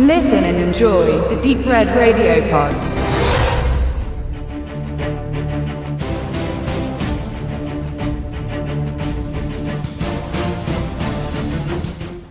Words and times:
Listen 0.00 0.44
and 0.44 0.56
enjoy 0.56 1.28
the 1.28 1.42
Deep 1.42 1.66
Red 1.66 1.88
Radio 1.94 2.40
Pod. 2.48 2.74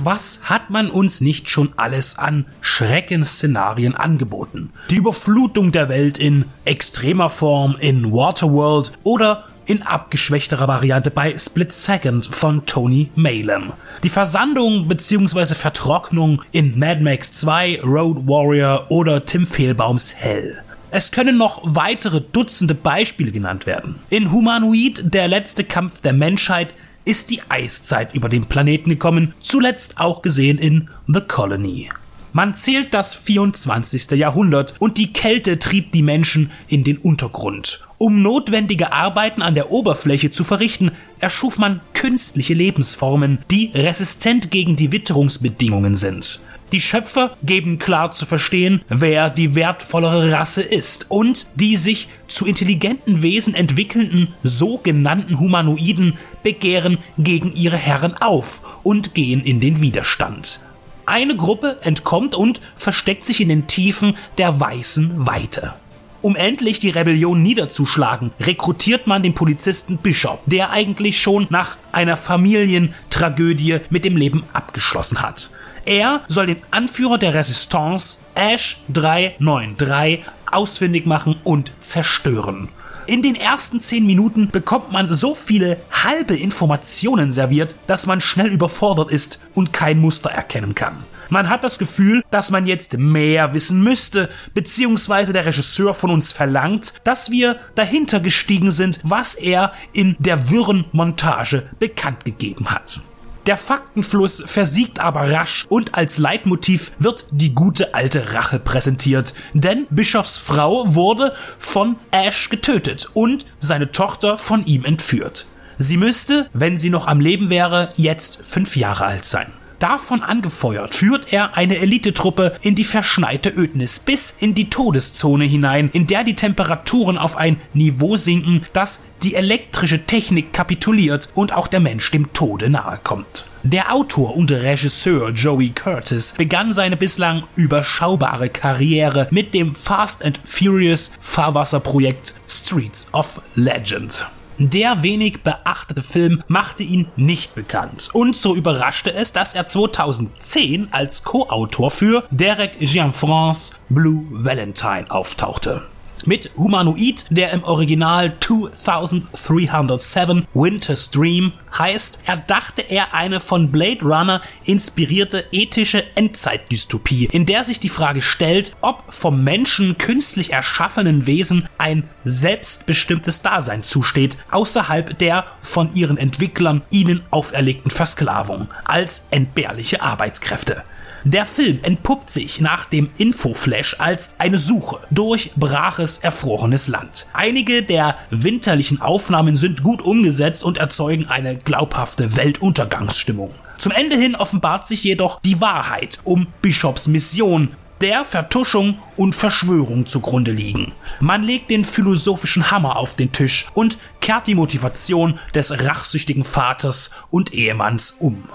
Was 0.00 0.40
hat 0.50 0.70
man 0.70 0.90
uns 0.90 1.20
nicht 1.20 1.48
schon 1.48 1.72
alles 1.76 2.18
an 2.18 2.48
Schreckensszenarien 2.62 3.94
angeboten? 3.94 4.72
Die 4.90 4.96
Überflutung 4.96 5.70
der 5.70 5.88
Welt 5.88 6.18
in 6.18 6.46
extremer 6.64 7.30
Form 7.30 7.76
in 7.78 8.12
Waterworld 8.12 8.90
oder 9.04 9.44
in 9.66 9.82
abgeschwächterer 9.82 10.68
Variante 10.68 11.10
bei 11.10 11.36
Split 11.36 11.72
Second 11.72 12.26
von 12.26 12.66
Tony 12.66 13.10
Malem. 13.14 13.72
Die 14.02 14.08
Versandung 14.08 14.88
bzw. 14.88 15.54
Vertrocknung 15.54 16.42
in 16.52 16.78
Mad 16.78 17.00
Max 17.00 17.32
2, 17.32 17.80
Road 17.82 18.26
Warrior 18.26 18.86
oder 18.90 19.24
Tim 19.24 19.46
Fehlbaums 19.46 20.14
Hell. 20.16 20.62
Es 20.90 21.10
können 21.10 21.38
noch 21.38 21.60
weitere 21.62 22.20
Dutzende 22.20 22.74
Beispiele 22.74 23.32
genannt 23.32 23.66
werden. 23.66 23.96
In 24.10 24.30
Humanoid, 24.30 25.02
der 25.04 25.26
letzte 25.26 25.64
Kampf 25.64 26.02
der 26.02 26.12
Menschheit, 26.12 26.74
ist 27.04 27.30
die 27.30 27.40
Eiszeit 27.48 28.14
über 28.14 28.28
den 28.28 28.46
Planeten 28.46 28.90
gekommen, 28.90 29.34
zuletzt 29.40 29.98
auch 29.98 30.22
gesehen 30.22 30.58
in 30.58 30.88
The 31.06 31.20
Colony. 31.20 31.88
Man 32.34 32.54
zählt 32.54 32.94
das 32.94 33.14
24. 33.14 34.12
Jahrhundert 34.12 34.74
und 34.78 34.96
die 34.96 35.12
Kälte 35.12 35.58
trieb 35.58 35.92
die 35.92 36.02
Menschen 36.02 36.50
in 36.66 36.82
den 36.82 36.96
Untergrund. 36.96 37.86
Um 38.02 38.20
notwendige 38.20 38.92
Arbeiten 38.92 39.42
an 39.42 39.54
der 39.54 39.70
Oberfläche 39.70 40.32
zu 40.32 40.42
verrichten, 40.42 40.90
erschuf 41.20 41.56
man 41.56 41.80
künstliche 41.94 42.52
Lebensformen, 42.52 43.38
die 43.48 43.70
resistent 43.74 44.50
gegen 44.50 44.74
die 44.74 44.90
Witterungsbedingungen 44.90 45.94
sind. 45.94 46.40
Die 46.72 46.80
Schöpfer 46.80 47.36
geben 47.44 47.78
klar 47.78 48.10
zu 48.10 48.26
verstehen, 48.26 48.80
wer 48.88 49.30
die 49.30 49.54
wertvollere 49.54 50.32
Rasse 50.32 50.62
ist 50.62 51.12
und 51.12 51.46
die 51.54 51.76
sich 51.76 52.08
zu 52.26 52.44
intelligenten 52.44 53.22
Wesen 53.22 53.54
entwickelnden 53.54 54.34
sogenannten 54.42 55.38
Humanoiden 55.38 56.18
begehren 56.42 56.98
gegen 57.18 57.54
ihre 57.54 57.76
Herren 57.76 58.16
auf 58.16 58.62
und 58.82 59.14
gehen 59.14 59.44
in 59.44 59.60
den 59.60 59.80
Widerstand. 59.80 60.60
Eine 61.06 61.36
Gruppe 61.36 61.78
entkommt 61.82 62.34
und 62.34 62.60
versteckt 62.74 63.24
sich 63.24 63.40
in 63.40 63.48
den 63.48 63.68
Tiefen 63.68 64.16
der 64.38 64.58
weißen 64.58 65.24
Weite. 65.24 65.74
Um 66.22 66.36
endlich 66.36 66.78
die 66.78 66.90
Rebellion 66.90 67.42
niederzuschlagen, 67.42 68.30
rekrutiert 68.38 69.08
man 69.08 69.24
den 69.24 69.34
Polizisten 69.34 69.98
Bishop, 69.98 70.40
der 70.46 70.70
eigentlich 70.70 71.20
schon 71.20 71.48
nach 71.50 71.76
einer 71.90 72.16
Familientragödie 72.16 73.80
mit 73.90 74.04
dem 74.04 74.16
Leben 74.16 74.44
abgeschlossen 74.52 75.20
hat. 75.20 75.50
Er 75.84 76.22
soll 76.28 76.46
den 76.46 76.62
Anführer 76.70 77.18
der 77.18 77.34
Resistance, 77.34 78.20
Ash 78.36 78.80
393, 78.92 80.20
ausfindig 80.50 81.06
machen 81.06 81.40
und 81.42 81.72
zerstören. 81.80 82.68
In 83.06 83.20
den 83.20 83.34
ersten 83.34 83.80
10 83.80 84.06
Minuten 84.06 84.48
bekommt 84.50 84.92
man 84.92 85.12
so 85.12 85.34
viele 85.34 85.78
halbe 85.90 86.36
Informationen 86.36 87.32
serviert, 87.32 87.74
dass 87.88 88.06
man 88.06 88.20
schnell 88.20 88.46
überfordert 88.46 89.10
ist 89.10 89.40
und 89.54 89.72
kein 89.72 89.98
Muster 89.98 90.30
erkennen 90.30 90.76
kann. 90.76 91.04
Man 91.28 91.48
hat 91.48 91.64
das 91.64 91.78
Gefühl, 91.78 92.22
dass 92.30 92.52
man 92.52 92.66
jetzt 92.66 92.96
mehr 92.98 93.54
wissen 93.54 93.82
müsste, 93.82 94.28
beziehungsweise 94.54 95.32
der 95.32 95.46
Regisseur 95.46 95.94
von 95.94 96.10
uns 96.10 96.30
verlangt, 96.30 96.94
dass 97.02 97.30
wir 97.30 97.58
dahinter 97.74 98.20
gestiegen 98.20 98.70
sind, 98.70 99.00
was 99.02 99.34
er 99.34 99.72
in 99.92 100.14
der 100.20 100.50
wirren 100.50 100.84
Montage 100.92 101.68
bekannt 101.80 102.24
gegeben 102.24 102.70
hat. 102.70 103.00
Der 103.46 103.56
Faktenfluss 103.56 104.42
versiegt 104.46 105.00
aber 105.00 105.32
rasch 105.32 105.66
und 105.68 105.94
als 105.94 106.18
Leitmotiv 106.18 106.92
wird 107.00 107.26
die 107.32 107.54
gute 107.54 107.92
alte 107.92 108.34
Rache 108.34 108.60
präsentiert, 108.60 109.34
denn 109.52 109.86
Bischofs 109.90 110.38
Frau 110.38 110.94
wurde 110.94 111.34
von 111.58 111.96
Ash 112.12 112.50
getötet 112.50 113.08
und 113.14 113.44
seine 113.58 113.90
Tochter 113.90 114.38
von 114.38 114.64
ihm 114.64 114.84
entführt. 114.84 115.46
Sie 115.76 115.96
müsste, 115.96 116.48
wenn 116.52 116.76
sie 116.76 116.90
noch 116.90 117.08
am 117.08 117.18
Leben 117.18 117.50
wäre, 117.50 117.92
jetzt 117.96 118.38
fünf 118.44 118.76
Jahre 118.76 119.06
alt 119.06 119.24
sein. 119.24 119.52
Davon 119.82 120.22
angefeuert 120.22 120.94
führt 120.94 121.32
er 121.32 121.56
eine 121.56 121.78
Elitetruppe 121.78 122.56
in 122.62 122.76
die 122.76 122.84
verschneite 122.84 123.50
Ödnis 123.50 123.98
bis 123.98 124.32
in 124.38 124.54
die 124.54 124.70
Todeszone 124.70 125.44
hinein, 125.44 125.90
in 125.92 126.06
der 126.06 126.22
die 126.22 126.36
Temperaturen 126.36 127.18
auf 127.18 127.36
ein 127.36 127.60
Niveau 127.74 128.16
sinken, 128.16 128.64
das 128.72 129.02
die 129.24 129.34
elektrische 129.34 130.06
Technik 130.06 130.52
kapituliert 130.52 131.30
und 131.34 131.52
auch 131.52 131.66
der 131.66 131.80
Mensch 131.80 132.12
dem 132.12 132.32
Tode 132.32 132.70
nahe 132.70 133.00
kommt. 133.02 133.46
Der 133.64 133.92
Autor 133.92 134.36
und 134.36 134.52
Regisseur 134.52 135.30
Joey 135.30 135.70
Curtis 135.70 136.34
begann 136.38 136.72
seine 136.72 136.96
bislang 136.96 137.42
überschaubare 137.56 138.50
Karriere 138.50 139.26
mit 139.32 139.52
dem 139.52 139.74
Fast 139.74 140.24
and 140.24 140.38
Furious 140.44 141.10
Fahrwasserprojekt 141.18 142.34
Streets 142.46 143.08
of 143.12 143.42
Legend. 143.56 144.30
Der 144.70 145.02
wenig 145.02 145.42
beachtete 145.42 146.02
Film 146.02 146.44
machte 146.46 146.84
ihn 146.84 147.08
nicht 147.16 147.56
bekannt. 147.56 148.10
Und 148.12 148.36
so 148.36 148.54
überraschte 148.54 149.12
es, 149.12 149.32
dass 149.32 149.54
er 149.54 149.66
2010 149.66 150.92
als 150.92 151.24
Co-Autor 151.24 151.90
für 151.90 152.24
Derek 152.30 152.78
Gianfrance 152.78 153.72
Blue 153.88 154.24
Valentine 154.30 155.06
auftauchte 155.08 155.82
mit 156.26 156.50
Humanoid, 156.56 157.26
der 157.30 157.52
im 157.52 157.64
Original 157.64 158.36
2307 158.40 160.46
Winter's 160.54 161.10
Dream 161.10 161.52
heißt, 161.76 162.20
erdachte 162.26 162.82
er 162.82 163.14
eine 163.14 163.40
von 163.40 163.72
Blade 163.72 164.02
Runner 164.02 164.42
inspirierte 164.64 165.44
ethische 165.52 166.04
Endzeitdystopie, 166.16 167.28
in 167.32 167.46
der 167.46 167.64
sich 167.64 167.80
die 167.80 167.88
Frage 167.88 168.22
stellt, 168.22 168.76
ob 168.80 169.04
vom 169.08 169.42
Menschen 169.42 169.98
künstlich 169.98 170.52
erschaffenen 170.52 171.26
Wesen 171.26 171.68
ein 171.78 172.08
selbstbestimmtes 172.24 173.42
Dasein 173.42 173.82
zusteht, 173.82 174.36
außerhalb 174.50 175.18
der 175.18 175.46
von 175.60 175.94
ihren 175.94 176.18
Entwicklern 176.18 176.82
ihnen 176.90 177.22
auferlegten 177.30 177.90
Versklavung, 177.90 178.68
als 178.84 179.26
entbehrliche 179.30 180.02
Arbeitskräfte. 180.02 180.84
Der 181.24 181.46
Film 181.46 181.78
entpuppt 181.82 182.30
sich 182.30 182.60
nach 182.60 182.84
dem 182.86 183.10
Infoflash 183.16 183.96
als 184.00 184.34
eine 184.38 184.58
Suche 184.58 184.98
durch 185.10 185.52
braches, 185.54 186.18
erfrorenes 186.18 186.88
Land. 186.88 187.26
Einige 187.32 187.84
der 187.84 188.16
winterlichen 188.30 189.00
Aufnahmen 189.00 189.56
sind 189.56 189.84
gut 189.84 190.02
umgesetzt 190.02 190.64
und 190.64 190.78
erzeugen 190.78 191.26
eine 191.28 191.56
glaubhafte 191.56 192.36
Weltuntergangsstimmung. 192.36 193.54
Zum 193.78 193.92
Ende 193.92 194.16
hin 194.16 194.34
offenbart 194.34 194.84
sich 194.84 195.04
jedoch 195.04 195.40
die 195.40 195.60
Wahrheit 195.60 196.18
um 196.24 196.48
Bishops 196.60 197.06
Mission, 197.06 197.76
der 198.00 198.24
Vertuschung 198.24 198.98
und 199.16 199.36
Verschwörung 199.36 200.06
zugrunde 200.06 200.50
liegen. 200.50 200.92
Man 201.20 201.44
legt 201.44 201.70
den 201.70 201.84
philosophischen 201.84 202.72
Hammer 202.72 202.96
auf 202.96 203.14
den 203.14 203.30
Tisch 203.30 203.68
und 203.74 203.96
kehrt 204.20 204.48
die 204.48 204.56
Motivation 204.56 205.38
des 205.54 205.70
rachsüchtigen 205.70 206.42
Vaters 206.42 207.12
und 207.30 207.54
Ehemanns 207.54 208.16
um. 208.18 208.48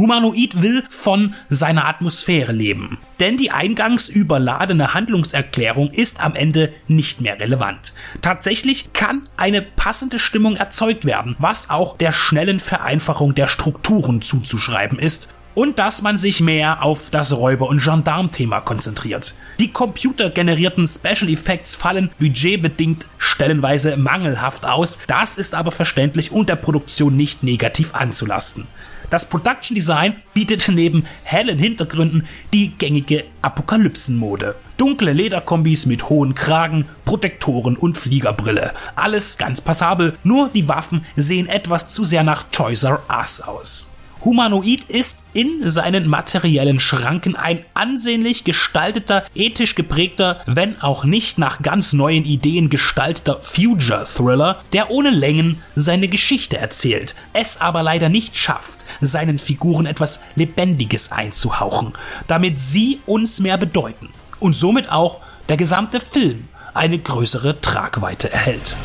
Humanoid 0.00 0.62
will 0.62 0.82
von 0.88 1.34
seiner 1.50 1.86
Atmosphäre 1.86 2.52
leben. 2.52 2.96
Denn 3.20 3.36
die 3.36 3.50
eingangs 3.50 4.08
überladene 4.08 4.94
Handlungserklärung 4.94 5.90
ist 5.90 6.24
am 6.24 6.34
Ende 6.34 6.72
nicht 6.88 7.20
mehr 7.20 7.38
relevant. 7.38 7.92
Tatsächlich 8.22 8.94
kann 8.94 9.28
eine 9.36 9.60
passende 9.60 10.18
Stimmung 10.18 10.56
erzeugt 10.56 11.04
werden, 11.04 11.36
was 11.38 11.68
auch 11.68 11.98
der 11.98 12.12
schnellen 12.12 12.60
Vereinfachung 12.60 13.34
der 13.34 13.46
Strukturen 13.46 14.22
zuzuschreiben 14.22 14.98
ist 14.98 15.34
und 15.54 15.78
dass 15.78 16.00
man 16.00 16.16
sich 16.16 16.40
mehr 16.40 16.82
auf 16.82 17.10
das 17.10 17.36
Räuber- 17.36 17.68
und 17.68 17.84
Gendarm-Thema 17.84 18.62
konzentriert. 18.62 19.34
Die 19.58 19.70
computergenerierten 19.70 20.88
Special 20.88 21.28
Effects 21.28 21.74
fallen 21.74 22.10
budgetbedingt 22.18 23.06
stellenweise 23.18 23.98
mangelhaft 23.98 24.64
aus, 24.64 24.98
das 25.08 25.36
ist 25.36 25.54
aber 25.54 25.72
verständlich 25.72 26.32
und 26.32 26.48
der 26.48 26.56
Produktion 26.56 27.18
nicht 27.18 27.42
negativ 27.42 27.94
anzulasten. 27.94 28.66
Das 29.10 29.24
Production 29.24 29.74
Design 29.74 30.14
bietet 30.34 30.68
neben 30.68 31.04
hellen 31.24 31.58
Hintergründen 31.58 32.26
die 32.52 32.70
gängige 32.70 33.24
Apokalypsenmode. 33.42 34.54
Dunkle 34.76 35.12
Lederkombis 35.12 35.84
mit 35.84 36.08
hohen 36.08 36.36
Kragen, 36.36 36.86
Protektoren 37.04 37.76
und 37.76 37.98
Fliegerbrille. 37.98 38.72
Alles 38.94 39.36
ganz 39.36 39.60
passabel, 39.60 40.16
nur 40.22 40.48
die 40.48 40.68
Waffen 40.68 41.04
sehen 41.16 41.48
etwas 41.48 41.90
zu 41.90 42.04
sehr 42.04 42.22
nach 42.22 42.44
Toys 42.52 42.84
R 42.84 43.02
Us 43.10 43.40
aus. 43.40 43.89
Humanoid 44.24 44.84
ist 44.84 45.24
in 45.32 45.68
seinen 45.68 46.06
materiellen 46.06 46.78
Schranken 46.78 47.36
ein 47.36 47.64
ansehnlich 47.72 48.44
gestalteter, 48.44 49.24
ethisch 49.34 49.74
geprägter, 49.74 50.40
wenn 50.46 50.80
auch 50.82 51.04
nicht 51.04 51.38
nach 51.38 51.62
ganz 51.62 51.94
neuen 51.94 52.24
Ideen 52.24 52.68
gestalteter 52.68 53.40
Future-Thriller, 53.42 54.62
der 54.72 54.90
ohne 54.90 55.10
Längen 55.10 55.62
seine 55.74 56.08
Geschichte 56.08 56.58
erzählt, 56.58 57.14
es 57.32 57.60
aber 57.60 57.82
leider 57.82 58.08
nicht 58.10 58.36
schafft, 58.36 58.84
seinen 59.00 59.38
Figuren 59.38 59.86
etwas 59.86 60.20
Lebendiges 60.34 61.12
einzuhauchen, 61.12 61.94
damit 62.26 62.60
sie 62.60 63.00
uns 63.06 63.40
mehr 63.40 63.56
bedeuten 63.56 64.10
und 64.38 64.54
somit 64.54 64.90
auch 64.90 65.20
der 65.48 65.56
gesamte 65.56 66.00
Film 66.00 66.48
eine 66.74 66.98
größere 66.98 67.60
Tragweite 67.60 68.30
erhält. 68.30 68.76